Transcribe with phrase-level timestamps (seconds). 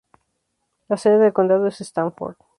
[0.87, 2.35] La sede del condado es Stanford.